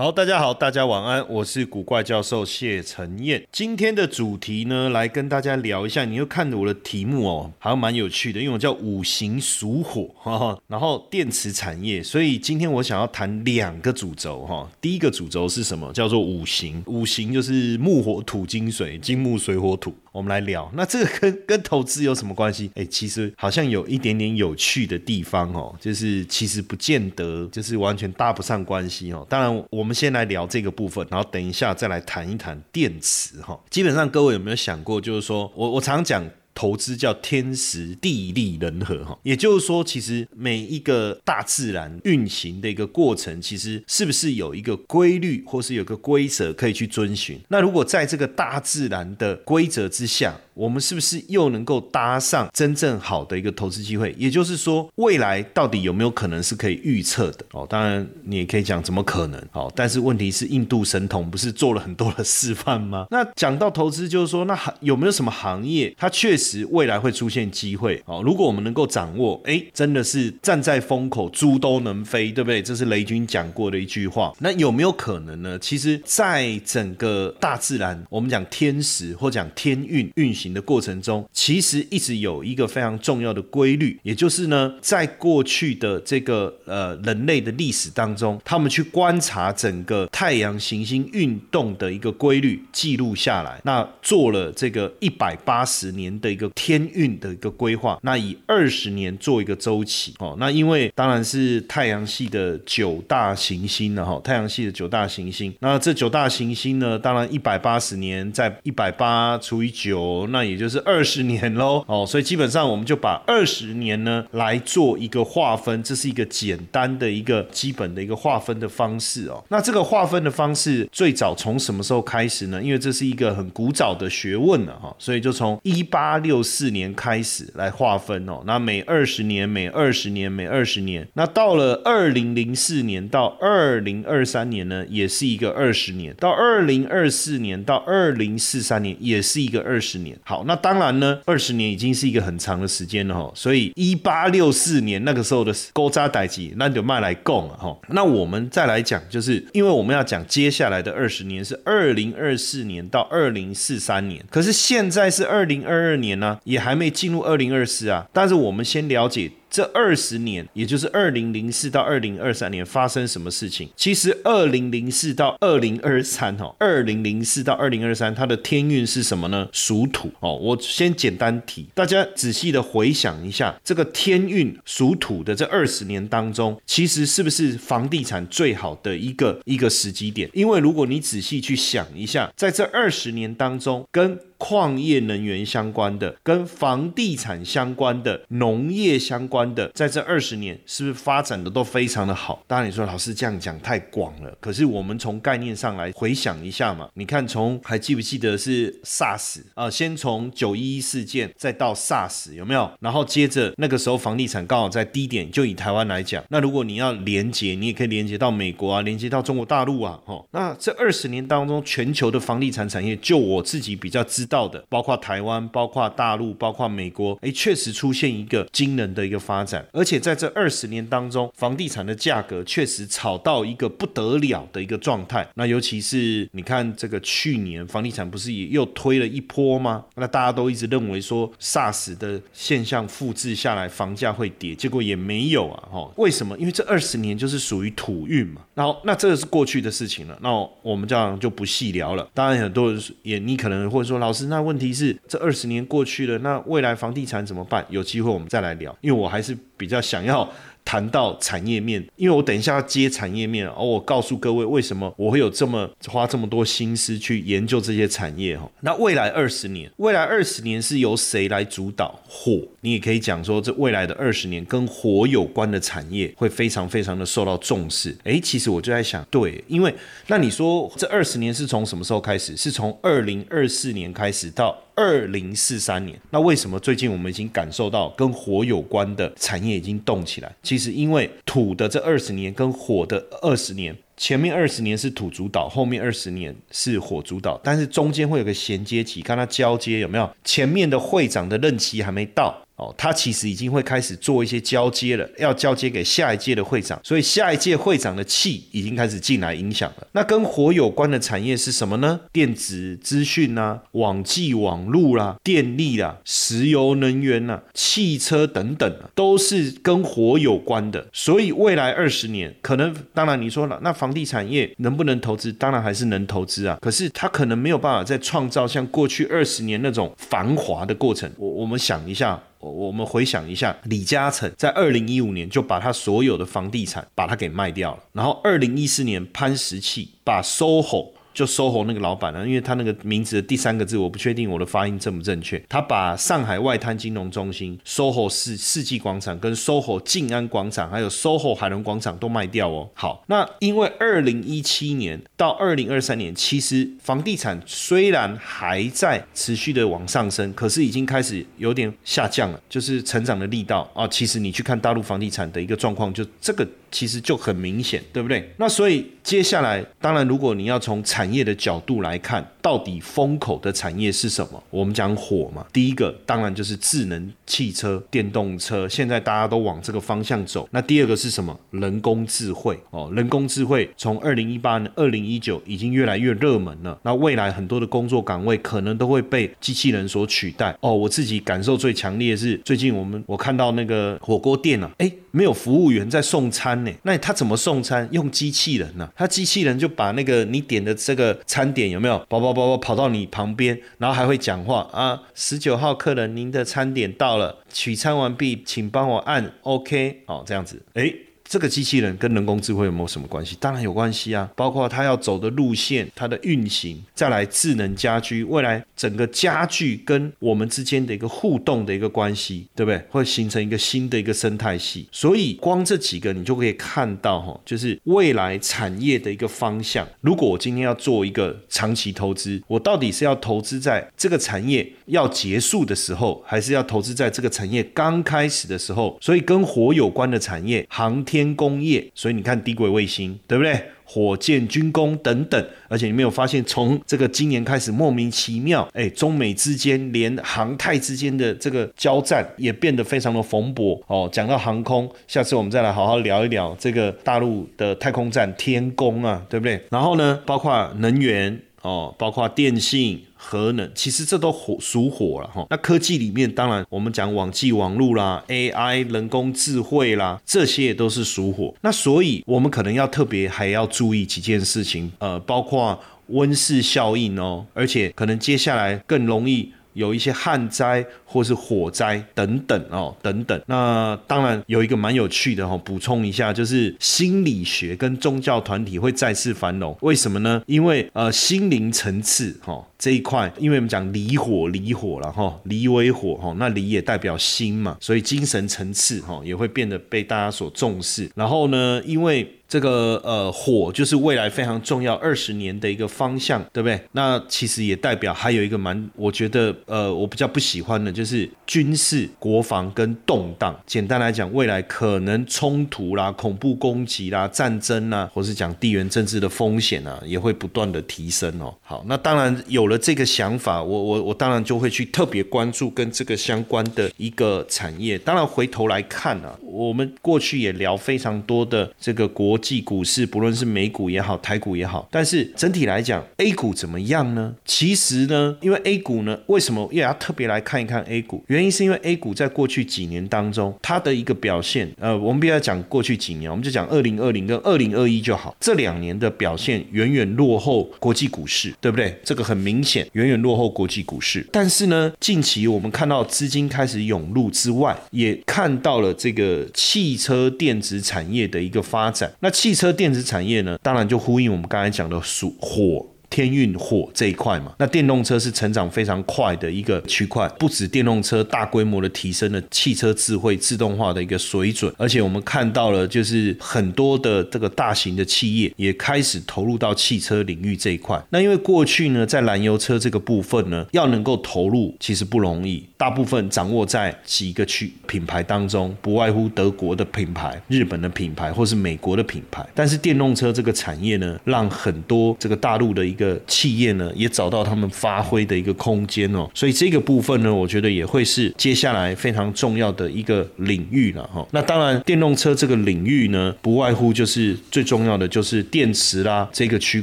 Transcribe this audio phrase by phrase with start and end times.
[0.00, 3.46] 好，大家好，大家晚安，我是古怪教授谢承彦。
[3.52, 6.06] 今天的主题呢，来跟大家聊一下。
[6.06, 10.58] 你又看我的题目哦，好像蛮有趣的，因为我叫五行属火，哈哈。
[10.68, 14.66] 然后电池产业，所以今天我想要谈两个主轴哈。
[14.80, 15.92] 第一个主轴是什么？
[15.92, 19.94] 叫做五行，五行就是木火土金水，金木水火土。
[20.12, 22.70] 我们来聊，那这个跟跟投资有什么关系？
[22.74, 29.26] 哎，其实好像有一点点有趣的地方哦，就是其实不见得就是完全搭不上关系哦。
[29.28, 33.58] 当然，我们先来聊这个部分，然后等一下再来谈一谈电池哈。
[33.70, 36.24] 基本上各位有没有想过，就是说我我常讲。
[36.60, 47.40] 投资叫天时地利人和哈，也就是说，其实每一个大自然运行的一个过程，其实是不是有一个规律，或是有个规则可以去遵循？
[47.48, 54.14] 那如果在这个大自然的规则之下，我们是不是又能够搭上真正好的一个投资机会？
[54.18, 57.46] 也就是说，未来到底有没有可能是可以预测的？
[57.52, 59.42] 哦，当然你也可以讲怎么可能？
[59.50, 63.06] 好，但是问题是印度神童不是做了很多的示范吗？
[63.10, 68.02] 那讲到投资，就是说，那有没有什么行业它确实未来会出现机会？
[68.04, 72.60] 哦，如果我们能够掌握，哎，真的是站在风口，猪都能飞，对不对？
[72.60, 74.32] 这是雷军讲过的一句话。
[74.40, 75.58] 那有没有可能呢？
[75.58, 80.50] 其实，在整个大自然，我们讲天时或讲天运运行。
[80.50, 110.40] 的过程中，其实一直有一个非常重要的规律，也就是呢，在过去的这个呃人类的历史当中，他们去观察整个太阳行星运动的一个规律，记录下来，那做了这个一百八十年的一个天运的一个规划，那以二十年做一个周期哦，那因为当然是太阳系的九大行星了哈，太阳系的九大行星，那这九大行星呢，当然一百八十年在一百八除以九，那。
[110.40, 119.44] 那也就是二十年喽，哦，所以基本上我们就把二十年呢来做一个划分，这是一个简单的一个基本的一个划分的方式哦。
[119.48, 122.62] 那这个划分的方式最早从什么时候开始呢？
[122.62, 128.42] 因为这是一个很古早的学问了哈，所以就从一八六四年开始来划分哦。
[128.46, 140.16] 那每二十年，每二十年，每二十年，那到了二零零四年到二零二三年呢，也是一个二十年；到二零二四年到二零四三年，也是一个二十年。
[140.22, 147.76] 好，那当然呢，二十年已经是一个很长的时间了哈，所以一八六四年那个时候的勾扎代记，那就卖来供了哈。
[147.88, 158.06] 那我们再来讲，就是因为我们要讲接下来的二十年是二零二四年到二零四三年，可是现在是二零二二年呢，也还没进入二零二四啊。
[158.12, 159.30] 但是我们先了解。
[159.50, 163.68] 这二十年，也就是二零零四到二零二三年发生什么事情？
[163.76, 169.48] 其实二零零四到二零二三，哦，二零零四到二零二三，它的天运是什么呢？
[169.52, 170.36] 属土哦。
[170.36, 180.30] 我先简单提，大家仔细的回想一下，这个天运属土的这二十年当中，其实是不是房地产最好的一个一个时机点？
[180.32, 192.42] 因为如果你仔细去想一下，在这二十年当中，跟矿业能源相关的、跟房地产相关的、农业相关的，在这二十年是不是发展的都非常的好？
[192.46, 196.88] 当然你说老师这样讲太广了，可是我们从概念上来回想一下嘛。
[196.94, 199.68] 你看，从还记不记得是 SARS 啊？
[199.70, 202.70] 先从九一一事件，再到 SARS 有没有？
[202.80, 214.30] 然后接着那个时候房地产刚好在低点，就以台湾来讲，那如果你要连接，你也可以连接到美国啊，连接到中国大陆啊，哦，那这二十年当中，全球的房地产产业，就我自己比较知。
[214.30, 225.24] 道的，包括台湾，包括大陆，包括美国，哎，确实出现一个惊人的一个发展，而且在这二十年当中，房地产的价格确实炒到一个不得了的一个状态。
[225.36, 229.84] 那尤其是你看这个去年房地产不是也又推了一波吗？
[229.94, 236.36] 那大家都一直认为说 SARS 的现象复制下来，房价会跌，结果也没有啊，哈，为什么？
[236.36, 238.40] 因为这二十年就是属于土运嘛。
[238.54, 240.30] 然后那这个是过去的事情了，那
[240.62, 242.08] 我们这样就不细聊了。
[242.12, 244.26] 当然很多人也你可能或者说老师。
[244.26, 247.64] 那问题是，这二十年过去了，那未来房地产怎么办？
[247.68, 250.26] 有机会我们再来聊，因为我还还是比较想要。
[250.62, 258.48] 谈到产业面，因为我等一下要接产业面，而我告诉各位为什么我会有这么花这么多心思去研究这些产业哈。
[258.60, 261.98] 那未来二十年，未来二十年是由谁来主导？
[262.06, 267.96] 火，你也可以讲说，这未来的二十年跟火有关的产业会非常非常的受到重视。
[268.04, 269.74] 诶，其实我就在想，对，因为
[270.08, 272.36] 那你说这二十年是从什么时候开始？
[272.36, 274.56] 是从二零二四年开始到。
[274.80, 280.34] 二零四三年，那为什么最近我们已经感受到跟火有关的产业已经动起来？
[280.42, 290.10] 其实因为土的这二十年跟火的二十年，前面二十年是土主导，后面二十年是火主导，但是中间会有个衔接期，看它交接有没有？
[290.24, 292.34] 前面的会长的任期还没到。
[292.60, 299.86] 哦，他其实已经会开始做一些交接了，要交接给下一届的会长，所以下一届会长的气已经开始进来影响了。
[299.92, 301.98] 那跟火有关的产业是什么呢？
[302.12, 310.86] 电子资讯啊，网际网络啦，电力啦，石油能源呐，汽车等等，都是跟火有关的。
[310.92, 315.32] 所以未来二十年，可能当然你说了，那房地产业能不能投资？
[315.32, 316.58] 当然还是能投资啊。
[316.60, 321.10] 可是它可能没有办法再创造像过去二十年那种繁华的过程。
[321.16, 322.20] 我我们想一下。
[322.40, 330.99] 我我们回想一下，李嘉诚在二零一五年就把他所有的房地产把它给卖掉了，然后二零一四年潘石屹把 SOHO。
[331.20, 335.38] 就 SOHO 那个老板呢，因为他那个名字的第三个字我不确定我的发音正不正确。
[335.50, 342.70] 他把上海外滩金融中心 SOHO 世世纪广场、跟 SOHO 静安广场，还有 SOHO 海伦广场都卖掉哦。
[342.72, 353.86] 好，那因为二零一七年到二零二三年，其实房地产虽然还在持续的往上升，可是已经开始有点下降了，就是成长的力道啊。
[353.88, 356.48] 其实你去看大陆房地产的一个状况，就这个。
[356.70, 358.32] 其实就很明显，对不对？
[358.36, 364.42] 那所以接下来，当然，如果你要从产业的角度来看，到底风口的产业是什么？
[364.50, 370.48] 我们讲火嘛，第一个当然就是智能汽车、电动车，现在大家都往这个方向走。
[370.52, 371.38] 那第二个是什么？
[371.50, 376.78] 人工智慧哦，人工智慧从二零一八、二零一九已经越来越热门了。
[376.82, 380.74] 那未来很多的工作岗位可能都会被机器人所取代哦。
[380.74, 386.72] 我自己感受最强烈的是，最近我们我看到那个火锅店啊，哎，没有服务员在送餐呢。
[386.82, 387.88] 那他怎么送餐？
[387.90, 388.88] 用机器人呢？
[388.96, 400.92] 他机器人就把那个你点的这个餐点有没有，跑跑跑跑跑到你旁边，然后还会讲话啊，十九号客人，您的餐点到了，取餐完毕，请帮我按 OK 哦，这样子，哎。
[401.30, 403.36] 这个机器人跟人工智慧有没有什么关系？
[403.38, 412.84] 当然有关系啊，包括它要走的路线、它的运行，再来智能家居，未来整个家具跟我们之间的一个互动的一个关系，对不对？
[412.90, 414.88] 会形成一个新的一个生态系。
[414.90, 419.86] 所以光这几个你就可以看到哈，就是未来产业的一个方向。
[420.00, 428.98] 如果我今天要做一个长期投资，我到底是要投资在这个产业要结束的时候，还是要投资在这个产业刚开始的时候？
[429.00, 431.19] 所以跟火有关的产业，航天。
[431.20, 433.60] 天工业，所以你看低轨卫星，对不对？
[433.92, 444.08] 火箭、军工等等，而且你没有发现，从这个今年开始，莫名其妙，哎，中美之间连航太之间的这个交战也变得非常的蓬勃哦。
[444.12, 449.60] 讲到航空，下次我们再来好好聊一聊这个大陆的太空站天宫啊，对不对？
[449.70, 453.04] 然后呢，包括能源哦，包括电信。
[453.22, 461.54] 核能其实这都火属火了哈，那科技里面当然我们讲网际网络啦、AI 人工智慧啦，这些也都是属火。
[461.60, 469.52] 那所以我们可能要特别还要注意几件事情，呃，包括温室效应哦，而且可能接下来更容易。
[469.74, 473.40] 有一些旱灾或是火灾等等哦，等等。
[473.46, 479.76] 那当然有一个蛮有趣的哈，补充一下，就是心理学跟宗教团体会再次繁荣。
[479.82, 480.42] 为什么呢？
[480.46, 491.08] 因为呃，心灵层次哈这一块，因为我们讲离火离火了哈，离为火哈，那离也代表心嘛，所以精神层次哈也会变得被大家所重视。
[491.14, 496.80] 然后呢，因为这个呃火就是未来非常重要二十年的一个方向，对不对？
[496.92, 503.54] 那其实也代表还有一个蛮，我觉得呃我比较不喜欢的就是军事国防跟动荡。
[503.66, 511.54] 简单来讲，未来可能冲突啦、恐怖攻击啦、战争啦，或是讲地缘政治的风险啊，也会不断的提升哦。
[511.62, 517.98] 好，那当然有了这个想法，我我我当然就会去特别关注跟这个相关的一个产业。
[517.98, 522.40] 当然回头来看啊，我们过去也聊非常多的这个国。
[522.40, 527.34] 际股市，不论是美股也好，台股也好，但是整体来讲，A 股怎么样呢？
[527.44, 531.22] 其实呢，因为 A 股呢，为什么也要特别来看一看 A 股？
[531.26, 538.34] 原因是因为 A 股在过去几年当中，它的一个表现，呃，我们不要讲过去几年，我们就讲二零二零跟二零二一就好。
[538.40, 541.94] 这两年的表现远远落后国际股市，对不对？
[542.02, 544.26] 这个很明明显，远远落后国际股市。
[544.30, 552.12] 但是呢，近期我们看到资金开始涌入之外，也看到了这个汽车电子产业的一个发展。
[552.20, 555.86] 那汽车电子产业呢，当然就呼应我们刚才讲的属火。
[556.10, 571.00] 天运火这一块嘛，那电动车是成长非常快的一个区块，不止电动车大规模的提升了汽车智慧自动化的一个水准，而且我们看到了就是很多的这个大型的企业也开始投入到汽车领域这一块。
[571.10, 582.44] 那因为过去呢，在燃油车这个部分呢，要能够投入其实不容易，大部分掌握在几个区品牌当中，不外乎德国的品牌、日本的品牌或是美国的品牌。
[582.52, 594.26] 但是电动车这个产业呢，让很多这个大陆的一个企业呢，也找到他们发挥的一个空间哦，所以这个部分呢，我觉得也会是接下来非常重要的一个领域了哈。
[594.30, 599.82] 那当然，电动车这个领域呢，不外乎就是最重要的就是电池啦这个区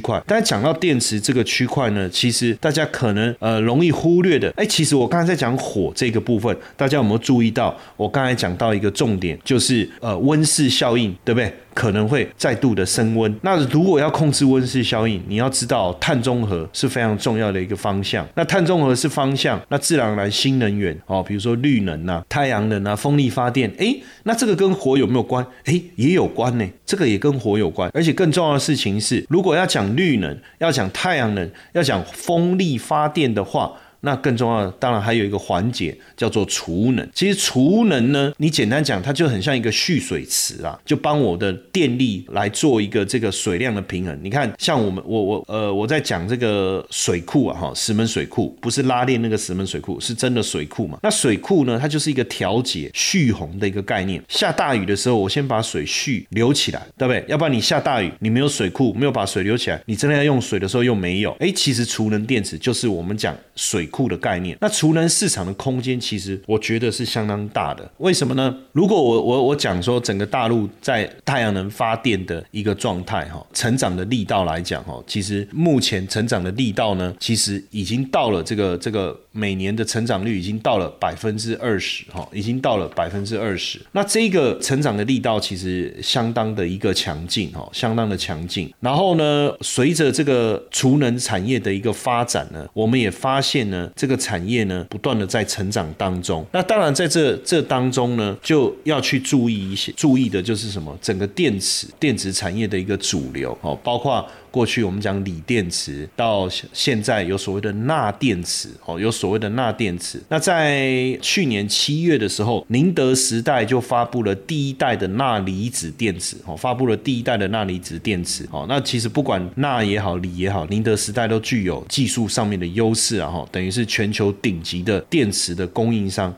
[0.00, 0.20] 块。
[0.26, 7.76] 但讲到电池这个区块呢，其实大家可能呃容易忽略的，哎，其实我刚才在讲火这个部分，大家有没有注意到？
[7.96, 11.52] 我刚才讲到一个重点，就是呃温室效应，对不对？
[11.78, 13.32] 可能会再度的升温。
[13.42, 18.26] 那如果要控制温室效应，你要知道碳中和是非常重要的一个方向。
[18.34, 23.94] 那碳中和是方向，那自然而然新能源哦，比如说绿能啊、太阳能啊、风力发电，哎，
[24.24, 25.46] 那这个跟火有没有关？
[25.66, 26.68] 哎，也有关呢。
[26.84, 27.88] 这个也跟火有关。
[27.94, 33.72] 而且更重要的事情是，如果要讲绿能、要讲太阳能、要讲风力发电的话。
[34.00, 37.08] 那更重要的，当然还有一个环节叫做储能。
[37.12, 44.16] 其实储能呢，你简单讲，它就很像一个蓄水池啊，就帮我的电力来做一个这个水量的平衡。
[44.22, 50.98] 你看，像我们我我呃我在讲这个水库啊哈，石门水库不是拉链那个石门水库，是真的水库嘛？
[51.02, 54.22] 那水库呢，它就是一个调节蓄洪的一个概念。
[54.28, 57.24] 下大雨的时候，我先把水蓄留起来，对不对？
[57.26, 61.36] 要不然你下大雨，你没有水库，没有把水留起来，你真的要用水的时候又没有。
[61.40, 63.87] 哎，其实储能电池就是我们讲水。
[63.88, 67.90] 库的概念，那储能市场的空间其实我觉得是相当大的。
[67.98, 68.56] 为什么呢？
[68.72, 83.78] 如果我我我讲说整个大陆在太阳能发电的一个状态哈，成长的力道来讲哈，其实目前成长的力道呢，其实已经到了这个这个每年的成长率已经到了百分之二十哈，已经到了百分之二十。
[83.92, 88.72] 那这个成长的力道其实相当的一个强劲哈，相当的强劲。
[88.80, 96.44] 然后呢，随着这个储能产业的一个发展呢，我们也发现呢这个产业呢，不断的在成长当中。
[96.52, 100.96] 那当然，在这这当中呢，就要去注意一些，注意的就是什么？
[101.02, 104.26] 整个电池电子产业的一个主流哦，包括。
[104.50, 110.20] 过去我们讲锂电池，到现在有所谓的钠电池，哦，有所谓的钠电池。
[110.28, 118.46] 那在去年七月的时候，宁德时代就发布了第一代的钠离子电池，哦，发布了第一代的钠离子电池。
[118.50, 126.34] 哦，那其实不管钠也好，锂也好，宁德时代都具有技术上面的优势啊，哈，等于是全球顶级的电池的供应商。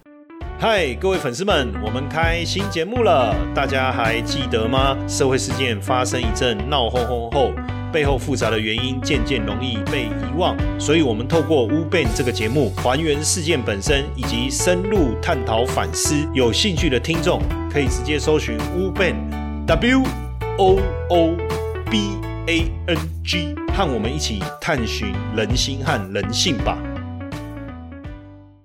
[0.59, 4.95] 嗨，各位粉丝们，我们开新节目了，大家还记得吗？
[5.09, 7.80] 社会事件发生一阵闹哄哄后。
[7.93, 16.15] 背后复杂的原因渐渐容易被遗忘，所以我们透过乌贝这个节目还原事件本身，以及深入探讨反思。
[16.33, 17.41] 有兴趣的听众
[17.73, 19.15] 可以直接搜寻乌贝
[19.67, 20.03] W
[20.59, 20.79] O
[21.09, 21.37] O
[21.91, 22.17] B
[22.47, 26.79] A N G，和我们一起探寻人心和人性吧。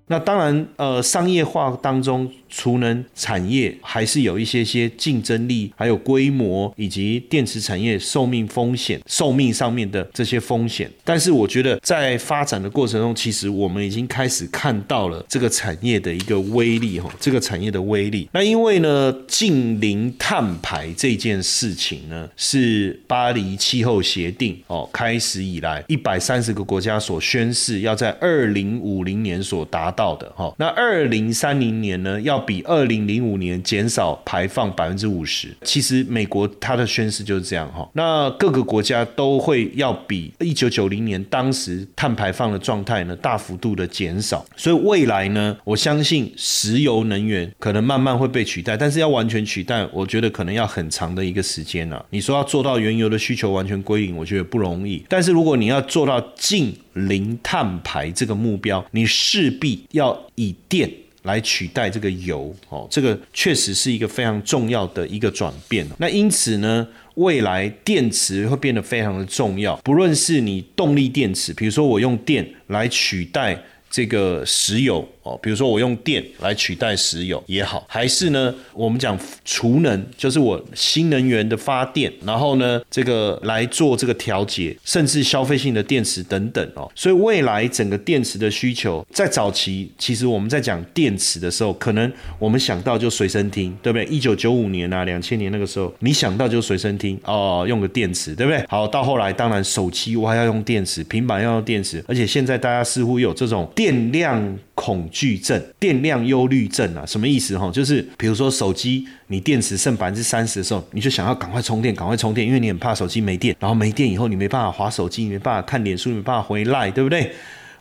[0.08, 2.29] 那当然，呃，商业化当中。
[2.55, 10.89] 储能产业还是有一些些竞争力，还有规模以及电池产业寿命风险、寿命上面的这些风险。
[11.03, 18.29] 但是我觉得在发展的过程中，其实我们已经开始看到了这个产业的一个威力哈，这个产业的威力。
[18.31, 30.53] 那因为呢，近零碳排这件事情呢，是巴黎气候协定哦开始以来一百三十个国家所宣誓要在二零五零年所达到的哈。
[30.57, 37.90] 那二零三零年呢要比二零零五年减少排放百分之五十，其实美国它的宣誓就是这样哈。
[37.94, 52.06] 那各个国家都会要比一九九零年当时碳排放的状态呢大幅度的减少，所以未来呢，我相信石油能源可能慢慢会被取代，但是要完全取代，我觉得可能要很长的一个时间了。
[52.12, 55.04] 你说要做到原油的需求完全归零，我觉得不容易。
[55.10, 60.92] 但是如果你要做到近零碳排这个目标，你势必要以电。
[61.25, 65.86] 来取代这个油哦，这个确实是一个非常重要的一个转变。
[65.98, 69.75] 那因此呢，未来电池会变得非常的重要。
[69.77, 86.88] 不论是你动力电池，比如说我用电来取代这个石油哦，比如说我用电来取代石油也好，还是呢，我们讲储能，就是我新能源的发电，然后呢，这个来做这个调节，甚至消费性的电池等等哦。
[86.94, 94.05] 所以未来整个电池的需求，在早期其实我们在讲电池的时候，可能我们想到就随身听，对不对？
[94.05, 98.63] 一九九五年啊，两千年那个时候，你想到就随身听哦，用个电池，对不对？
[98.70, 104.55] 好，到后来当然手机我还要用电池，平板要用电池，而且现在大家似乎有这种电量。
[104.75, 107.72] 恐惧症、电量忧虑症啊，什么意思哈？
[107.72, 117.31] 就是比如说手机，你电池剩百分之三十的时候，你就想要赶快充电，赶快充电，因为你很怕手机没电，然后没电以后你没办法划手机，你没办法看脸书，你没办法回来，对不对？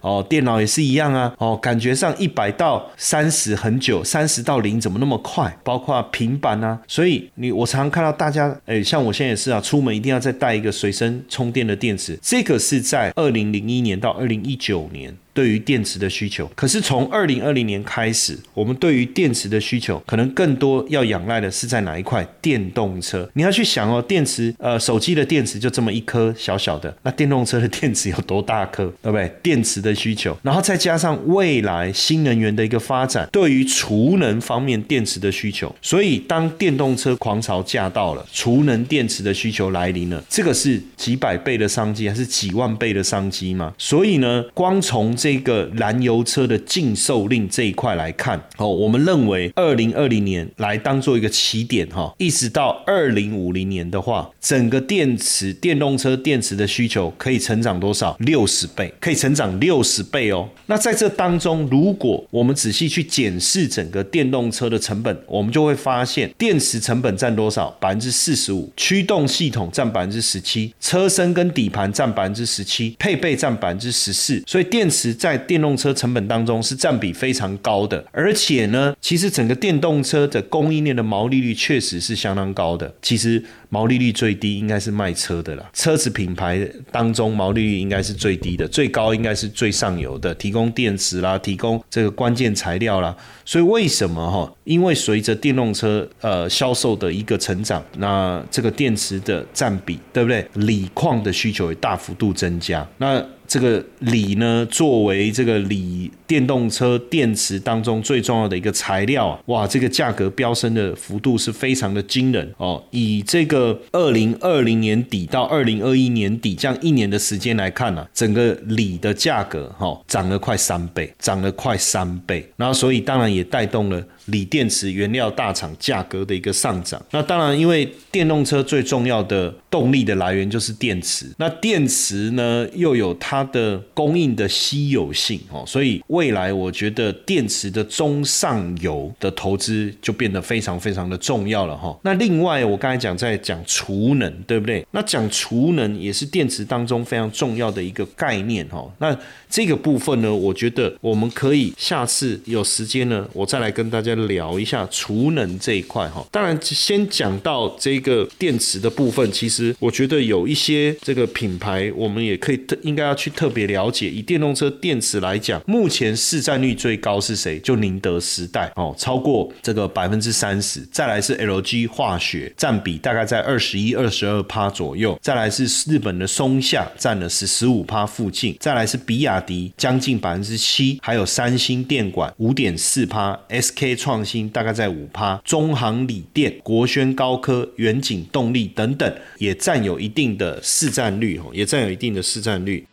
[0.00, 1.34] 哦，电脑也是一样啊。
[1.38, 5.58] 哦，感觉上一百到三十很久，三十到零怎么那么快？
[5.64, 12.16] 包括平板啊，所以你我常常看到大家，哎，像我现在也是啊，出门一定要再带一个随身充电的电池。
[12.22, 15.16] 这个是在二零零一年到二零一九年。
[15.34, 22.26] 对于电池的需求，可是从二零二零年开始，我们对于电池的需求可能更多要仰赖的是在哪一块？
[22.40, 23.28] 电动车。
[23.34, 28.84] 你要去想哦，电池，呃，手机的电池就这么一颗小小的，那电动车的电池有多大颗？
[29.02, 29.28] 对不对？
[29.42, 43.74] 电池的需求，然后再加上未来新能源的一个发展，对于储能方面电池的需求，所以当电动车狂潮驾到了，储能电池的需求来临了，这个是几百倍的商机，还是几万倍的商机吗？
[43.76, 58.14] 所以呢，光从这个燃油车的禁售令这一块来看，哦，我们认为二零二零年来当做一个起点哈，一直到二零五零年的话，整个电池电动车电池的需求可以成长多少？
[58.18, 60.46] 六十倍，可以成长六十倍哦。
[60.66, 67.70] 那在这当中，如果我们仔细去检视整个电动车的成本，我们就会发现，电池成本占多少？
[67.80, 75.13] 百分之四十五，驱动系统占百分之十七，车身跟底盘占百分之十七，配备占百分之十四，所以电池。
[75.14, 82.92] 在电动车成本当中是占比非常高的，而且呢，其实整个电动车的供应链的毛利率确实是相当高的。
[83.00, 93.16] 其实毛利率最低应该是卖车的啦，车子品牌当中毛利率应该是最低的，最高应该是最上游的，提供电池啦，提供这个关键材料啦。
[93.44, 94.52] 所以为什么哈？
[94.64, 100.46] 因为随着电动车呃销售的一个成长，那这个电池的占比，对不对？
[100.54, 103.24] 锂矿的需求也大幅度增加，那。
[103.46, 112.82] 这个锂呢，作为这个锂电动车电池当中最重要的一个材料啊，哇，这个价格飙升的幅度是非常的惊人哦。
[112.90, 124.02] 以这个二零二零年底到二零二一年底这样一年的时间来看呢，整个锂的价格哈涨了快三倍，涨了快三倍，然后所以当然也带动了。
[124.26, 141.94] 锂电池原料大厂价格的一个上涨，那当然，因为电动车最重要的动力的来源就是电池，那电池呢又有它的供应的稀有性哦，所以未来我觉得电池的中上游的投资就变得非常非常的重要了哈。
[142.02, 144.86] 那另外，我刚才讲在讲储能，对不对？
[144.92, 148.90] 那讲储能也是电池当中非常重要的一个概念哈。
[148.98, 149.14] 那
[149.50, 154.13] 这个部分呢，我觉得我们可以下次有时间呢，我再来跟大家。
[154.14, 164.10] 聊一下储能这一块哈，当然先讲到这个电池的部分，其实我觉得有一些这个品牌，我们也可以特应该要去特别了解。
[164.10, 167.58] 以电动车电池来讲，目前市占率最高是谁？
[167.60, 170.80] 就宁德时代哦，超过这个百分之三十。
[170.90, 175.18] 再来是 LG 化学，占比大概在二十一、二十二趴左右。
[175.22, 178.56] 再来是日本的松下，占了十十五趴附近。
[178.60, 192.86] 再来是比亚迪，将近百分之七，还有三星电管五点四趴，SK 创新大概在五趴，中航锂电、国轩高科、远景动力等等也占有一定的市占率哦，也占有一定的市占率。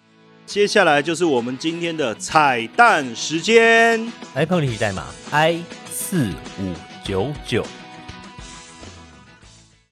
[0.45, 6.29] 接下来就是我们今天的彩蛋时间，iPhone 历史代码 i 四
[6.61, 7.65] 五九九。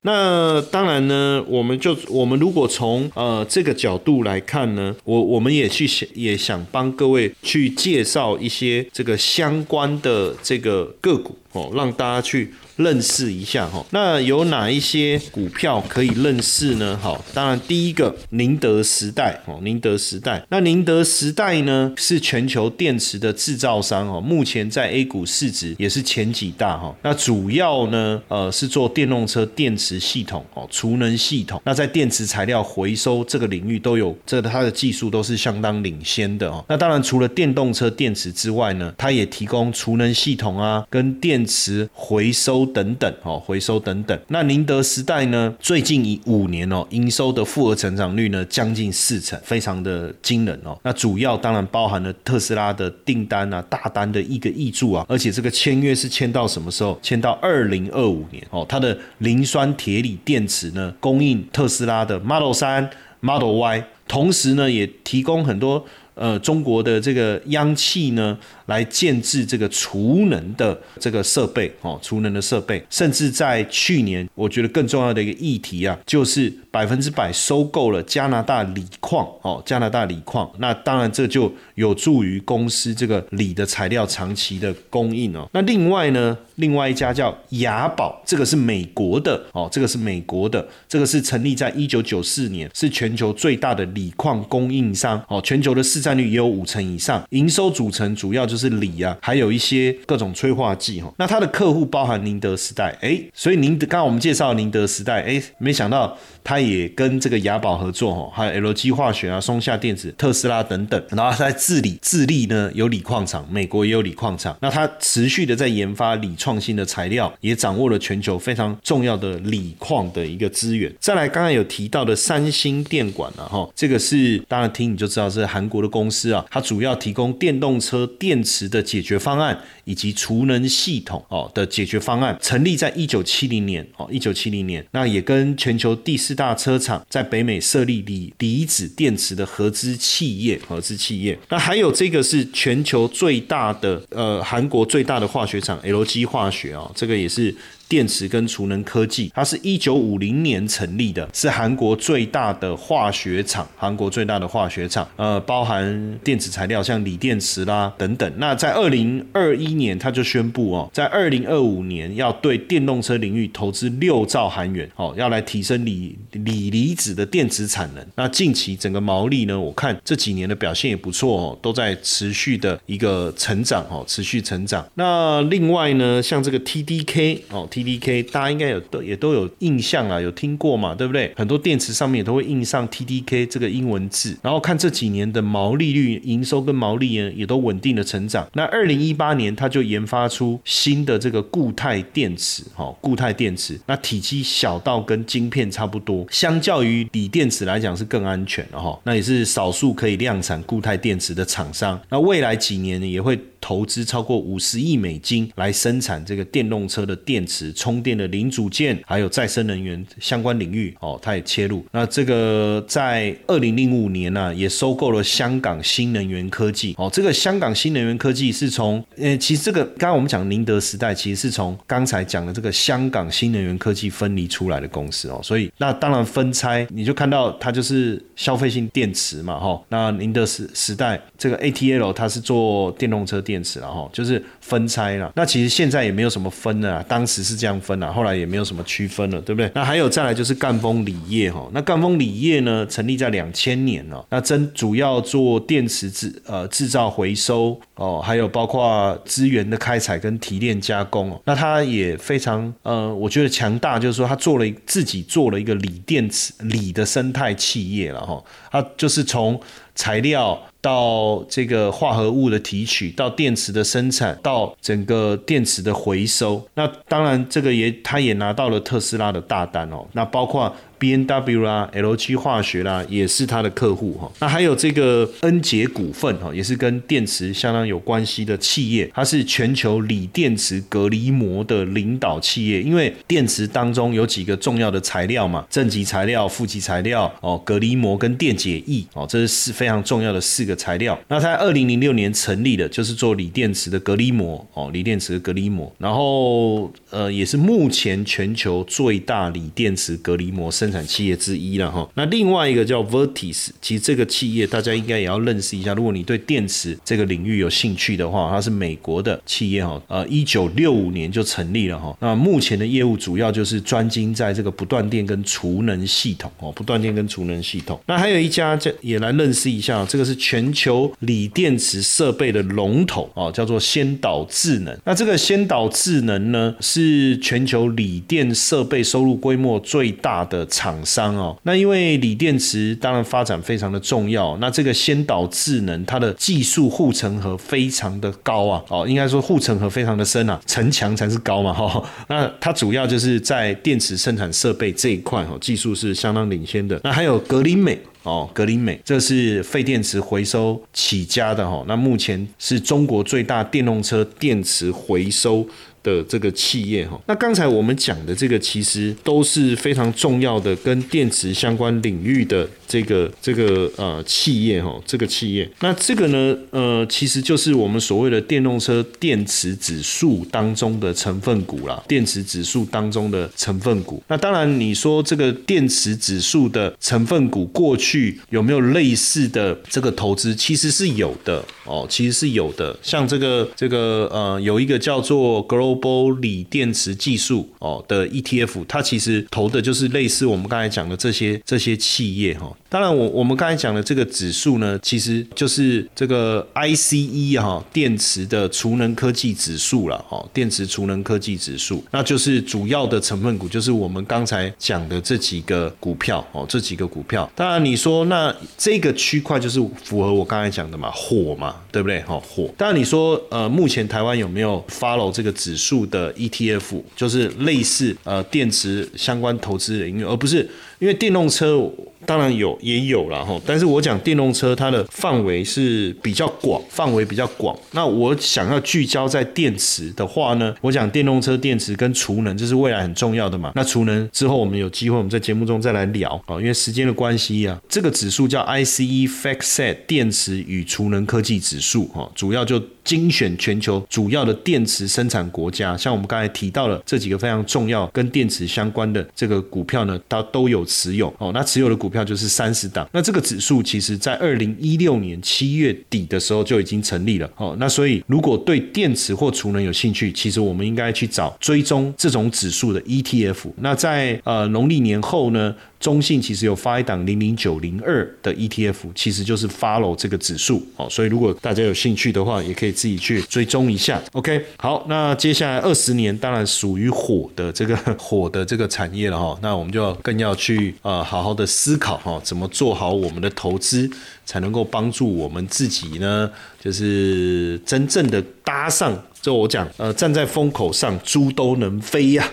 [0.04, 11.38] 那当然呢，我们就我们如果从呃这个角度来看呢，我我们也去想也想帮各位去介绍一些这个相关的这个个股。
[11.54, 12.54] 哦，让大家去。
[12.80, 16.98] 认识一下哈，那有哪一些股票可以认识呢？
[17.02, 20.42] 好，当然第一个宁德时代哦，宁德时代。
[20.48, 26.96] 那宁德时代呢是全球电池的制造商哦，目前在 A 股市值也是前几大哈。
[27.02, 31.62] 那主要呢呃是做电动车电池系统哦，储能系统。
[31.66, 36.64] 那在电池材料回收这个领域都有，这它的技术都是相当领先的哦。
[36.70, 44.19] 那当然除了电动车电池之外呢，它也提供储能系统啊，跟电电池回收等等哦，回收等等。
[44.28, 50.78] 那宁德时代呢，最近以五年哦，营收的复合成长率呢将近四成，非常的惊人哦。
[50.84, 56.99] 那主要当然包含了特斯拉的订单啊，大单的一个益注啊，而且这个签约是签到什么时候？
[57.02, 58.65] 签到二零二五年哦。
[58.67, 62.89] 它的磷酸铁锂电池呢，供应特斯拉的 Model 三、
[63.21, 68.38] Model Y，同时呢也提供很多呃中国的这个央企呢。
[68.69, 85.49] 来建制这个储能的这个设备哦，储能的设备，甚至在去年，我觉得更重要的一个议题啊，就是百分之百收购了加拿大锂矿哦，加拿大锂矿，那当然这就有助于公司这个锂的材料长期的供应哦。
[85.51, 98.59] 那另外呢，另外一家叫雅宝，这个是美国的哦，这个是美国的，这个是成立在一九九四年，是全球最大的锂矿供应商哦，全球的市占率也有五成以上，营收组成主要就是。
[98.60, 101.12] 是锂啊，还有一些各种催化剂哈。
[101.17, 111.02] 那它的客户包含宁德时代，哎，所以宁德刚刚我们介绍宁德时代，哎，没想到它也跟这个雅宝合作哈，还有 LG 化学啊、松下电子、特斯拉等等。
[111.12, 114.58] 然后在智利，智利呢有锂矿厂，美国也有锂矿厂。
[114.60, 120.93] 那它持续的在研发锂创新的材料，也掌握了全球非常重要的锂矿的一个资源。
[121.00, 128.39] 再来，刚刚有提到的三星电管啊，哈，这个是当然听你就知道是韩国的公司啊，它主要提供电动车电。
[128.41, 141.38] 池池的解决方案以及储能系统哦的解决方案，成立在一九七零年哦，一九七零年，那也跟全球第四大车厂在北美设立锂离子电池的合资企业，合资企业。
[141.50, 147.56] 那还有这个是全球最大的呃韩国最大的化学厂 LG 化学哦，这个也是。
[147.89, 153.67] 电池跟储能科技，它是一九五零年成立的，是韩国最大的化学厂。
[153.75, 158.32] 韩国最大的化学厂，呃，包含电子材料，像锂电池啦等等。
[158.38, 168.06] 那在二零二一年，他就宣布哦，在二零二五年要对电动车领域投资六兆韩元，哦，要来提升锂锂离子的电池产能。
[168.15, 174.88] 那近期整个毛利呢，我看这几年的表现也不错哦，都在持续的一个成长哦，持续成长。
[174.93, 177.67] 那另外呢，像这个 TDK 哦。
[177.80, 181.32] T D K，大家应该有都也都有印象啊，有听过嘛，对不对？
[181.38, 188.46] 很多电池上面也都会印上 T D K 这个英文字，然后看这几年的毛利率、营收跟毛利呢，也都稳定的成长。
[188.54, 199.00] 那二零一八年，它就研发出新的这个固态电池，哈，固态电池，那体积小到跟晶片差不多，相较于锂电池来讲是更安全的哈。
[199.06, 202.00] 那也是少数可以量产固态电池的厂商。
[202.10, 207.68] 那未来几年呢，也会投资超过五十亿美金来生产这个电动车的电池。
[207.73, 211.86] 充电的零组件，还有再生能源相关领域哦，它也切入。
[211.91, 217.08] 那这个在二零零五年呢，也收购了香港新能源科技哦。
[217.13, 225.39] 这个香港新能源科技是从，呃，其实这个刚刚我们讲宁德时代，其实是从刚才讲的这个香港新能源科技分离出来的公司哦。
[225.43, 229.79] 所以那当然分拆，你就看到它就是消费性电池嘛，哈。
[229.89, 235.32] 那宁德时时代这个 ATL 它是做电动车电池了哈，就是分拆了。
[235.36, 237.59] 那其实现在也没有什么分了，当时是。
[237.60, 239.69] 这样分啊，后来也没有什么区分了，对不对？
[239.76, 258.41] 那还有再来就是赣锋锂业哈，那赣锋锂业呢，成立在两千年了，那真主要做电池制呃制造回收哦，还有包括资源的开采跟提炼加工哦，那它也非常呃，我觉得强大，就是说它做了自己做了一个锂电池锂的生态企业了哈，
[258.72, 259.60] 它就是从
[259.93, 260.58] 材料。
[260.82, 270.74] 到这个化合物的提取，到电池的生产，到整个电池的回收，那当然这个也，他也拿到了特斯拉的大单哦，那包括。
[271.00, 274.30] B N W 啦，LG 化学啦，也是他的客户哈。
[274.40, 279.10] 那还有这个恩捷股份哈，也是跟电池相当有关系的企业。
[279.16, 282.82] 它是全球锂电池隔离膜的领导企业。
[282.82, 291.18] 因为电池当中有几个重要的材料嘛，正极材料、负极材料哦，隔离膜跟电解液哦，这是四非常重要的四个材料。
[291.30, 295.90] 那在二零零六年成立的，就是做锂电池的隔离膜哦，锂电池的隔离膜。
[295.98, 300.88] 然后呃，也是目前全球最大锂电池隔离膜生。
[300.89, 305.93] 生产企业之一了哈，那另外一个叫 Vertis，其实这个企业大家应该也要认识一下。
[305.93, 312.17] 如果你对电池这个领域有兴趣的话，它是美国的企业哈，呃，一九六五年就成立了哈。
[312.19, 317.99] 那目前的业务主要就是专精在这个不断电跟储能系统哦，不断电跟储能系统。
[318.08, 324.97] 那还有一家这也来认识一下，这个是全球锂电池设备的龙头哦，叫做先导智能。
[325.06, 330.65] 那这个先导智能呢，是全球锂电设备收入规模最大的。
[330.80, 331.58] 厂商哦。
[331.63, 342.02] 那因为锂电池当然发展非常的重要，那这个先导智能它的技术护城河非常的高啊，哦，应该说护城河非常的深啊，城墙才是高嘛哈。
[342.30, 346.98] 那它主要就是在电池生产设备这一块哦，技术是相当领先的。
[347.04, 348.00] 那还有格林美。
[348.30, 351.84] 哦，格林美，这是废电池回收起家的哈。
[351.88, 355.68] 那目前是中国最大电动车电池回收。
[356.02, 374.24] 的这个企业哈，那刚才我们讲的这个其实都是非常重要的跟电池相关领域的这个这个呃企业哈，这个企业，那这个呢呃其实就是我们所谓的电动车电池指数当中的成分股啦，电池指数当中的成分股。
[374.30, 378.18] 那当然你说这个电池指数的成分股过去
[378.49, 392.75] 有没有类似的这个投资，其实是有的哦，其实是有的，像这个这个呃有一个叫做 Global 锂电池技术哦的 ETF，它其实投的就是类似我们刚才讲的这些这些企业哈。
[392.89, 407.49] 当然，我我们刚才讲的这个指数呢，其实就是这个 ICE 哈电池的储能科技指数了哦，电池储能科技指数，那就是主要的成分股就是我们刚才讲的这几个股票哦，这几个股票。
[407.55, 412.22] 当然，你说那这个区块就是符合我刚才讲的嘛，火嘛，对不对？
[412.22, 412.74] 哈，火。
[412.78, 420.68] 但，你说呃，目前台湾有没有 follow 这个指数的 ETF，就是类似呃电池相关投资的领域，而不是
[421.00, 421.90] 因为电动车。
[422.26, 423.60] 当然有，也有了哈。
[423.66, 427.76] 但是我讲电动车，它的范围是比较广，范围比较广。
[427.94, 433.72] 那我想要聚焦在电池的话呢，我讲电动车电池跟储能，这是未来很重要的嘛。
[433.74, 442.80] 那储能之后，我们有机会我们在节目中再来聊啊，因为时间的关系啊，这个指数叫 ICE FactSet 电池与储能科技指数哈，主要就。
[443.06, 451.52] 精选全球主要的电池生产国家，像我们刚才提到了这几个非常重要跟电池相关的这个股票呢，它都有持有哦。
[451.54, 453.08] 那持有的股票就是三十档。
[453.13, 457.75] 那这个指数其实在二零一六年七月底的时候就已经成立了哦。
[457.80, 463.71] 那所以如果对电池或储能有兴趣，其实我们应该去找追踪这种指数的 ETF。
[463.78, 465.75] 那在呃农历年后呢？
[466.00, 474.22] 中信其实有发一档零零九零二的 ETF，其实就是 follow 这个指数哦，所以如果大家有兴趣的话，也可以自己去追踪一下。
[474.32, 484.10] OK，好，那接下来二十年当然属于火的这个 火的这个产业了哈，那我们就更要去呃好好的思考哈，怎么做好我们的投资，
[484.46, 486.50] 才能够帮助我们自己呢？
[486.82, 492.50] 就是真正的搭上，就我讲呃站在风口上，猪都能飞呀。